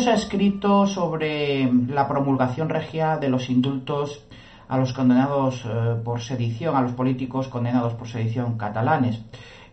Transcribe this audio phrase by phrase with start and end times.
[0.00, 4.24] se ha escrito sobre la promulgación regia de los indultos
[4.68, 9.20] a los condenados eh, por sedición, a los políticos condenados por sedición catalanes.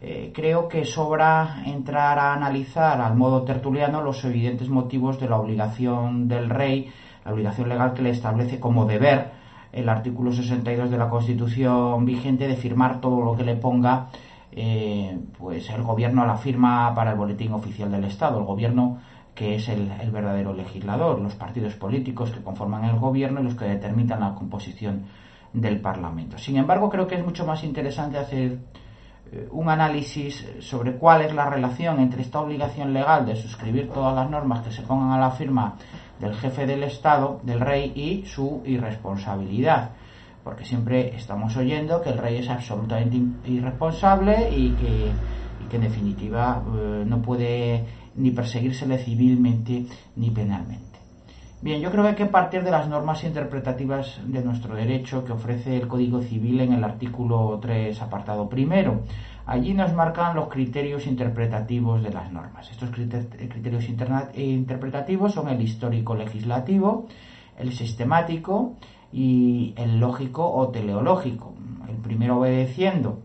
[0.01, 5.37] Eh, creo que sobra entrar a analizar al modo tertuliano los evidentes motivos de la
[5.37, 6.91] obligación del rey,
[7.25, 9.31] la obligación legal que le establece como deber
[9.71, 14.07] el artículo 62 de la Constitución vigente de firmar todo lo que le ponga
[14.51, 18.97] eh, pues el gobierno a la firma para el boletín oficial del Estado, el gobierno
[19.39, 23.63] que es el, verdadero legislador, los partidos políticos que conforman el gobierno y los que
[23.63, 25.03] determinan la composición
[25.53, 26.37] del Parlamento.
[26.37, 28.57] Sin embargo, creo que es mucho más interesante hacer
[29.31, 34.13] eh, un análisis sobre cuál es la relación entre esta obligación legal de suscribir todas
[34.13, 35.75] las normas que se pongan a la firma
[36.19, 39.91] del jefe del Estado, del rey, y su irresponsabilidad.
[40.43, 47.03] Porque siempre estamos oyendo que el rey es absolutamente irresponsable y que, en definitiva eh,
[47.05, 50.89] no puede ni perseguírsele civilmente ni penalmente.
[51.61, 55.33] Bien, yo creo que hay que partir de las normas interpretativas de nuestro derecho que
[55.33, 59.01] ofrece el Código Civil en el artículo 3, apartado primero.
[59.45, 62.71] Allí nos marcan los criterios interpretativos de las normas.
[62.71, 67.07] Estos criterios interpretativos son el histórico legislativo,
[67.57, 68.75] el sistemático
[69.11, 71.55] y el lógico o teleológico.
[71.89, 73.19] El primero obedeciendo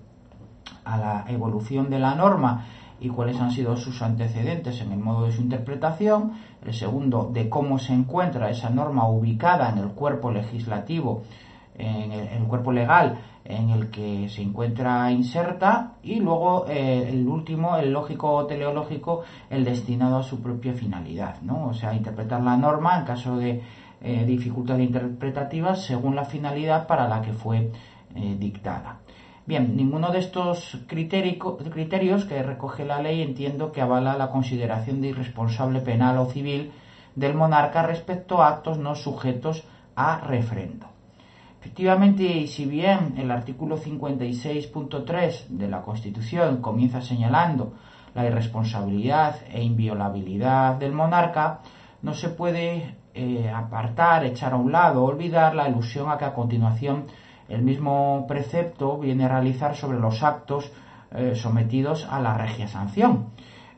[0.84, 2.66] a la evolución de la norma
[3.00, 6.32] y cuáles han sido sus antecedentes en el modo de su interpretación,
[6.64, 11.22] el segundo de cómo se encuentra esa norma ubicada en el cuerpo legislativo,
[11.76, 17.76] en el, cuerpo legal en el que se encuentra inserta y luego eh, el último,
[17.76, 21.66] el lógico o teleológico, el destinado a su propia finalidad, ¿no?
[21.66, 23.60] O sea, interpretar la norma en caso de
[24.00, 27.72] eh, dificultad interpretativa según la finalidad para la que fue
[28.14, 29.00] eh, dictada.
[29.46, 35.08] Bien, ninguno de estos criterios que recoge la ley entiendo que avala la consideración de
[35.08, 36.72] irresponsable penal o civil
[37.14, 39.64] del monarca respecto a actos no sujetos
[39.96, 40.86] a refrendo.
[41.60, 47.74] Efectivamente, y si bien el artículo 56.3 de la Constitución comienza señalando
[48.14, 51.60] la irresponsabilidad e inviolabilidad del monarca,
[52.00, 56.32] no se puede eh, apartar, echar a un lado, olvidar la ilusión a que a
[56.34, 57.04] continuación
[57.48, 60.72] el mismo precepto viene a realizar sobre los actos
[61.14, 63.26] eh, sometidos a la regia sanción.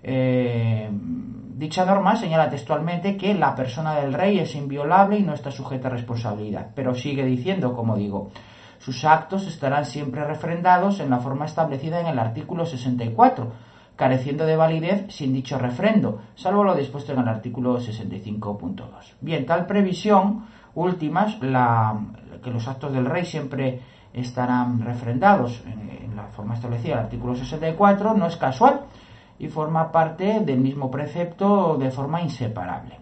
[0.03, 5.51] Eh, dicha norma señala textualmente que la persona del rey es inviolable y no está
[5.51, 8.31] sujeta a responsabilidad, pero sigue diciendo, como digo,
[8.79, 13.53] sus actos estarán siempre refrendados en la forma establecida en el artículo 64,
[13.97, 18.85] careciendo de validez sin dicho refrendo, salvo lo dispuesto en el artículo 65.2.
[19.21, 21.99] Bien, tal previsión últimas, la,
[22.43, 23.81] que los actos del rey siempre
[24.13, 28.87] estarán refrendados en, la forma establecida el artículo 64, no es casual
[29.39, 32.99] y forma parte del mismo precepto de forma inseparable.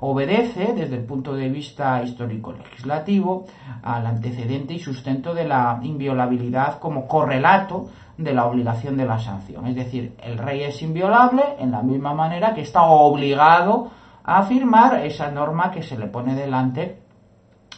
[0.00, 3.46] Obedece, desde el punto de vista histórico-legislativo,
[3.82, 9.66] al antecedente y sustento de la inviolabilidad como correlato de la obligación de la sanción.
[9.66, 13.90] Es decir, el rey es inviolable en la misma manera que está obligado
[14.24, 17.05] a firmar esa norma que se le pone delante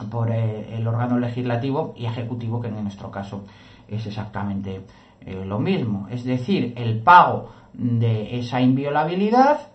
[0.04, 3.44] por eh, el órgano legislativo y ejecutivo, que en nuestro caso
[3.88, 4.82] es exactamente
[5.20, 6.08] eh, lo mismo.
[6.10, 9.68] Es decir, el pago de esa inviolabilidad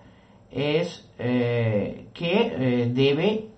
[0.51, 3.49] es eh, que debe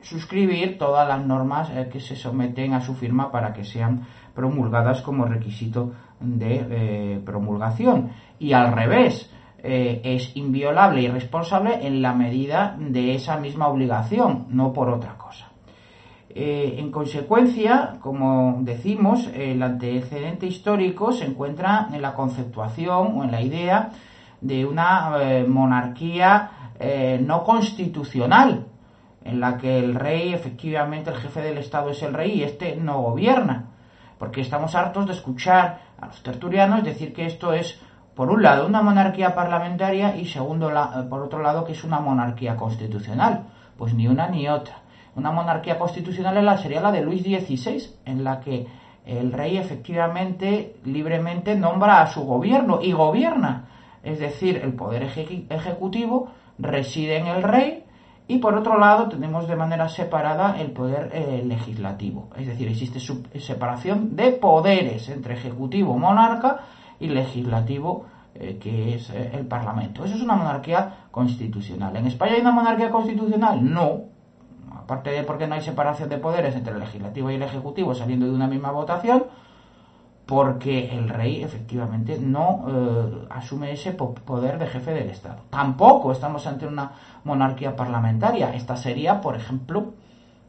[0.00, 5.26] suscribir todas las normas que se someten a su firma para que sean promulgadas como
[5.26, 8.10] requisito de promulgación.
[8.38, 9.30] Y al revés,
[9.62, 15.51] es inviolable y responsable en la medida de esa misma obligación, no por otra cosa.
[16.34, 23.30] Eh, en consecuencia, como decimos, el antecedente histórico se encuentra en la conceptuación o en
[23.30, 23.90] la idea
[24.40, 28.66] de una eh, monarquía eh, no constitucional,
[29.24, 32.76] en la que el rey, efectivamente, el jefe del Estado es el rey y este
[32.76, 33.66] no gobierna.
[34.18, 37.78] Porque estamos hartos de escuchar a los tertulianos decir que esto es,
[38.14, 40.70] por un lado, una monarquía parlamentaria y, segundo,
[41.10, 43.44] por otro lado, que es una monarquía constitucional.
[43.76, 44.81] Pues ni una ni otra.
[45.14, 48.66] Una monarquía constitucional sería la de Luis XVI, en la que
[49.04, 53.66] el rey efectivamente libremente nombra a su gobierno y gobierna.
[54.02, 56.28] Es decir, el poder ejecutivo
[56.58, 57.84] reside en el rey
[58.28, 62.30] y por otro lado tenemos de manera separada el poder eh, legislativo.
[62.36, 63.00] Es decir, existe
[63.40, 66.60] separación de poderes entre ejecutivo, monarca
[67.00, 70.04] y legislativo, eh, que es eh, el Parlamento.
[70.04, 71.96] Eso es una monarquía constitucional.
[71.96, 73.62] ¿En España hay una monarquía constitucional?
[73.62, 74.11] No,
[74.92, 78.26] aparte de porque no hay separación de poderes entre el legislativo y el ejecutivo saliendo
[78.26, 79.24] de una misma votación,
[80.26, 85.42] porque el rey efectivamente no eh, asume ese poder de jefe del Estado.
[85.48, 86.92] Tampoco estamos ante una
[87.24, 88.54] monarquía parlamentaria.
[88.54, 89.94] Esta sería, por ejemplo,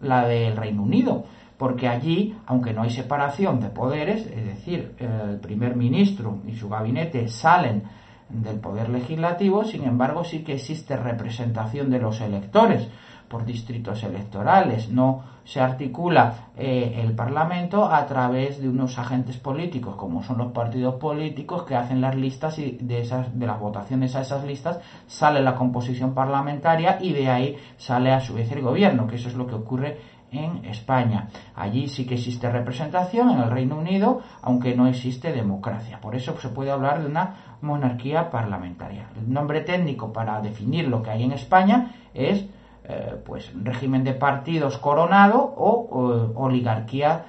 [0.01, 1.23] la del Reino Unido,
[1.57, 6.67] porque allí, aunque no hay separación de poderes, es decir, el primer ministro y su
[6.67, 7.83] gabinete salen
[8.29, 12.89] del poder legislativo, sin embargo sí que existe representación de los electores
[13.33, 19.95] por distritos electorales, no se articula eh, el Parlamento a través de unos agentes políticos,
[19.95, 24.15] como son los partidos políticos que hacen las listas y de, esas, de las votaciones
[24.15, 28.61] a esas listas sale la composición parlamentaria y de ahí sale a su vez el
[28.61, 29.97] gobierno, que eso es lo que ocurre
[30.31, 31.29] en España.
[31.55, 35.99] Allí sí que existe representación, en el Reino Unido, aunque no existe democracia.
[35.99, 39.07] Por eso se puede hablar de una monarquía parlamentaria.
[39.17, 42.45] El nombre técnico para definir lo que hay en España es
[42.85, 47.25] eh, pues régimen de partidos coronado o, oligarquía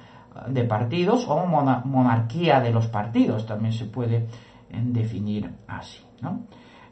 [0.49, 4.27] de partidos o monarquía de los partidos, también se puede eh,
[4.69, 6.03] definir así.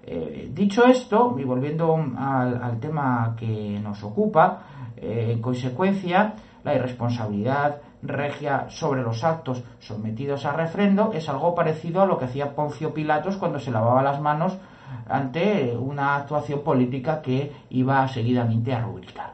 [0.05, 4.59] Eh, dicho esto, y volviendo al, tema que nos ocupa,
[4.95, 12.05] en consecuencia, la irresponsabilidad regia sobre los actos sometidos a refrendo es algo parecido a
[12.05, 14.57] lo que hacía Poncio Pilatos cuando se lavaba las manos
[15.07, 19.33] ante una actuación política que iba seguidamente a rubricar.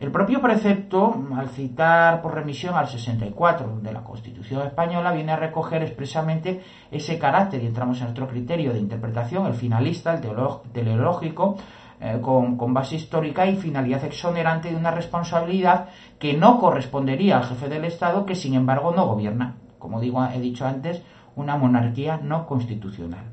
[0.00, 5.36] El propio precepto, al citar por remisión al 64 de la Constitución española, viene a
[5.36, 10.22] recoger expresamente ese carácter y entramos en otro criterio de interpretación, el finalista, el
[10.72, 11.58] teleológico,
[12.00, 17.44] eh, con, con, base histórica y finalidad exonerante de una responsabilidad que no correspondería al
[17.44, 19.56] jefe del Estado, que sin embargo no gobierna.
[19.78, 21.02] Como digo, he dicho antes,
[21.36, 23.29] una monarquía no constitucional.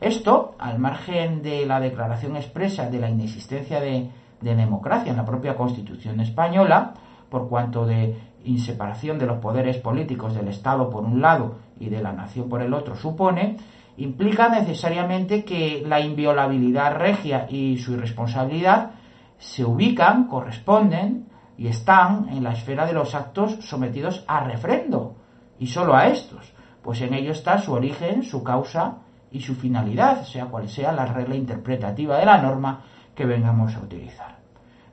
[0.00, 4.10] Esto, al margen de la declaración expresa de la inexistencia de,
[4.40, 6.94] democracia en la propia Constitución española,
[7.28, 12.00] por cuanto de inseparación de los poderes políticos del Estado por un lado y de
[12.00, 13.56] la nación por el otro supone,
[13.96, 18.92] implica necesariamente que la inviolabilidad regia y su irresponsabilidad
[19.38, 25.16] se ubican, corresponden y están en la esfera de los actos sometidos a refrendo,
[25.58, 26.52] y solo a estos,
[26.82, 28.98] pues en ello está su origen, su causa
[29.32, 32.80] y su finalidad, sea cual sea la regla interpretativa de la norma
[33.14, 34.38] que vengamos a utilizar.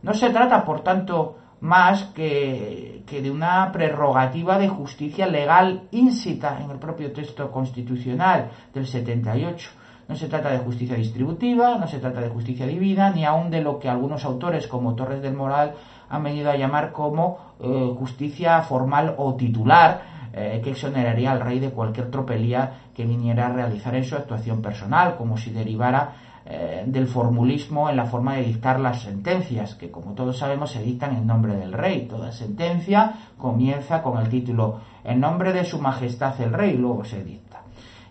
[0.01, 6.71] No se trata, por tanto, más que, de una prerrogativa de justicia legal íncita en
[6.71, 9.69] el propio texto constitucional del 78.
[10.07, 13.61] No se trata de justicia distributiva, no se trata de justicia divina, ni aun de
[13.61, 15.73] lo que algunos autores como Torres del Moral
[16.09, 21.59] han venido a llamar como eh, justicia formal o titular, eh, que exoneraría al rey
[21.59, 26.15] de cualquier tropelía que viniera a realizar en su actuación personal, como si derivara
[26.45, 30.83] eh, del formulismo en la forma de dictar las sentencias, que como todos sabemos se
[30.83, 32.05] dictan en nombre del rey.
[32.09, 37.23] Toda sentencia comienza con el título En nombre de su majestad el rey, luego se
[37.23, 37.61] dicta.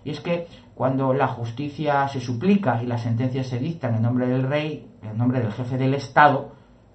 [0.03, 4.26] Y es que cuando la justicia se suplica y las sentencias se dictan en nombre
[4.29, 6.53] del rey, en nombre del jefe del Estado,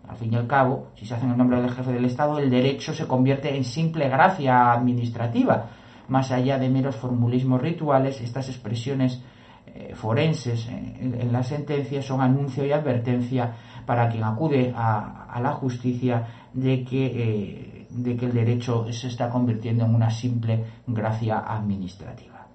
[0.10, 2.40] al fin y al cabo, si se hace en el nombre del jefe del Estado,
[2.40, 5.68] el derecho se convierte en simple gracia administrativa.
[6.08, 9.22] Más allá de meros formulismos rituales, estas expresiones
[9.68, 13.54] eh, forenses en, la sentencia son anuncio y advertencia
[13.86, 19.30] para quien acude a, la justicia de que, eh, de que el derecho se está
[19.30, 22.48] convirtiendo en una simple gracia administrativa.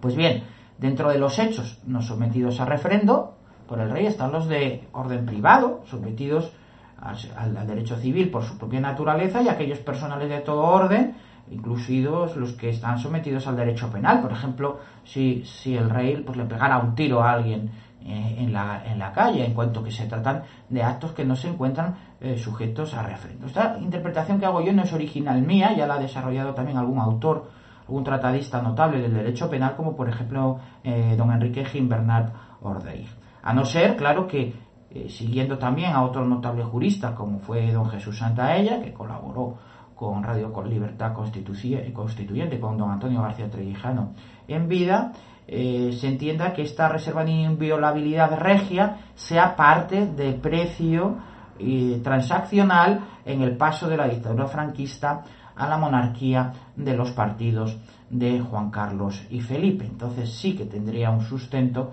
[0.00, 0.42] Pues bien,
[0.76, 3.37] dentro de los hechos no sometidos a referendo,
[3.68, 6.52] por el rey están los de orden privado, sometidos
[7.00, 11.14] al, derecho civil por su propia naturaleza, y aquellos personales de todo orden,
[11.50, 14.20] incluidos los que están sometidos al derecho penal.
[14.20, 17.70] Por ejemplo, si, si el rey pues, le pegara un tiro a alguien
[18.04, 21.36] eh, en, la, en la calle, en cuanto que se tratan de actos que no
[21.36, 23.46] se encuentran eh, sujetos a referendo.
[23.46, 26.98] Esta interpretación que hago yo no es original mía, ya la ha desarrollado también algún
[26.98, 27.50] autor,
[27.82, 32.32] algún tratadista notable del derecho penal, como por ejemplo eh, don Enrique Gimbernat
[32.62, 33.08] Ordeig.
[33.48, 34.52] A no ser, claro, que
[34.90, 39.56] eh, siguiendo también a otro notable jurista como fue don Jesús Santaella, que colaboró
[39.94, 44.12] con Radio Libertad Constituyente, con don Antonio García Trevijano
[44.46, 45.12] en vida,
[45.46, 51.16] eh, se entienda que esta reserva de inviolabilidad regia sea parte del precio
[51.58, 55.24] eh, transaccional en el paso de la dictadura franquista
[55.56, 57.78] a la monarquía de los partidos
[58.10, 59.86] de Juan Carlos y Felipe.
[59.86, 61.92] Entonces sí que tendría un sustento,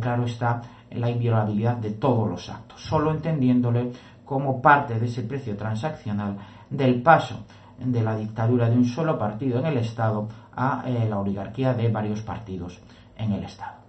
[0.00, 3.92] claro está, la inviolabilidad de todos los actos, solo entendiéndole
[4.24, 6.36] como parte de ese precio transaccional
[6.70, 7.44] del paso
[7.78, 11.90] de la dictadura de un solo partido en el Estado a eh, la oligarquía de
[11.90, 12.80] varios partidos
[13.16, 13.83] en el Estado.